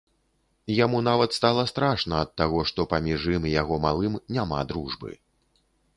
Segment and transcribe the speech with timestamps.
[0.85, 5.11] Яму нават стала страшна ад таго, што паміж ім і яго малым няма дружбы.